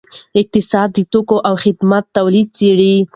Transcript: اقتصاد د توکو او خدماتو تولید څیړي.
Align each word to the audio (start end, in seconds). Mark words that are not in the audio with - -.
اقتصاد 0.41 0.89
د 0.93 0.97
توکو 1.11 1.37
او 1.47 1.53
خدماتو 1.63 2.13
تولید 2.17 2.47
څیړي. 2.57 2.95